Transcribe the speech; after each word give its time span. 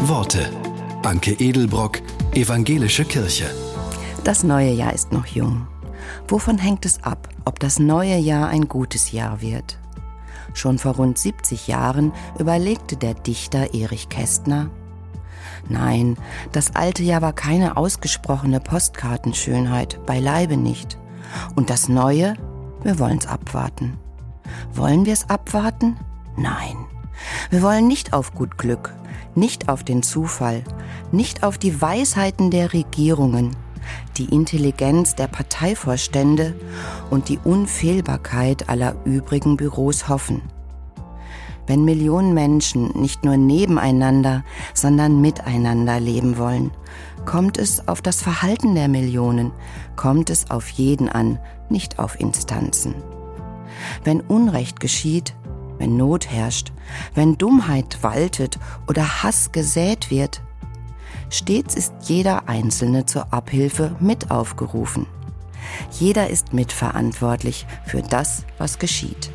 Worte. 0.00 0.50
Anke 1.02 1.32
Edelbrock, 1.32 2.00
Evangelische 2.32 3.04
Kirche. 3.04 3.46
Das 4.24 4.42
neue 4.44 4.70
Jahr 4.72 4.92
ist 4.92 5.12
noch 5.12 5.26
jung. 5.26 5.66
Wovon 6.28 6.58
hängt 6.58 6.84
es 6.86 7.02
ab, 7.02 7.28
ob 7.44 7.58
das 7.58 7.78
neue 7.78 8.16
Jahr 8.16 8.48
ein 8.48 8.68
gutes 8.68 9.12
Jahr 9.12 9.40
wird? 9.40 9.78
Schon 10.54 10.78
vor 10.78 10.96
rund 10.96 11.18
70 11.18 11.66
Jahren 11.68 12.12
überlegte 12.38 12.96
der 12.96 13.14
Dichter 13.14 13.74
Erich 13.74 14.08
Kästner, 14.08 14.70
Nein, 15.68 16.16
das 16.52 16.74
alte 16.74 17.02
Jahr 17.02 17.22
war 17.22 17.32
keine 17.32 17.76
ausgesprochene 17.76 18.60
Postkartenschönheit, 18.60 20.04
beileibe 20.06 20.56
nicht. 20.56 20.98
Und 21.56 21.70
das 21.70 21.88
neue, 21.88 22.34
wir 22.82 22.98
wollen's 22.98 23.26
abwarten. 23.26 23.98
Wollen 24.72 25.04
wir 25.04 25.12
es 25.12 25.28
abwarten? 25.28 25.98
Nein. 26.36 26.87
Wir 27.50 27.62
wollen 27.62 27.86
nicht 27.86 28.12
auf 28.12 28.34
gut 28.34 28.58
Glück, 28.58 28.94
nicht 29.34 29.68
auf 29.68 29.84
den 29.84 30.02
Zufall, 30.02 30.64
nicht 31.12 31.42
auf 31.42 31.58
die 31.58 31.80
Weisheiten 31.80 32.50
der 32.50 32.72
Regierungen, 32.72 33.56
die 34.16 34.26
Intelligenz 34.26 35.14
der 35.14 35.28
Parteivorstände 35.28 36.54
und 37.10 37.28
die 37.28 37.38
Unfehlbarkeit 37.42 38.68
aller 38.68 38.94
übrigen 39.04 39.56
Büros 39.56 40.08
hoffen. 40.08 40.42
Wenn 41.66 41.84
Millionen 41.84 42.32
Menschen 42.32 42.92
nicht 42.98 43.24
nur 43.24 43.36
nebeneinander, 43.36 44.42
sondern 44.72 45.20
miteinander 45.20 46.00
leben 46.00 46.38
wollen, 46.38 46.70
kommt 47.26 47.58
es 47.58 47.86
auf 47.86 48.00
das 48.00 48.22
Verhalten 48.22 48.74
der 48.74 48.88
Millionen, 48.88 49.52
kommt 49.94 50.30
es 50.30 50.50
auf 50.50 50.68
jeden 50.70 51.10
an, 51.10 51.38
nicht 51.68 51.98
auf 51.98 52.18
Instanzen. 52.18 52.94
Wenn 54.02 54.22
Unrecht 54.22 54.80
geschieht, 54.80 55.34
wenn 55.78 55.96
Not 55.96 56.30
herrscht, 56.30 56.72
wenn 57.14 57.38
Dummheit 57.38 58.02
waltet 58.02 58.58
oder 58.86 59.22
Hass 59.22 59.52
gesät 59.52 60.10
wird, 60.10 60.42
stets 61.30 61.74
ist 61.74 61.92
jeder 62.02 62.48
Einzelne 62.48 63.06
zur 63.06 63.32
Abhilfe 63.32 63.96
mit 64.00 64.30
aufgerufen. 64.30 65.06
Jeder 65.92 66.28
ist 66.28 66.52
mitverantwortlich 66.52 67.66
für 67.84 68.02
das, 68.02 68.44
was 68.58 68.78
geschieht. 68.78 69.30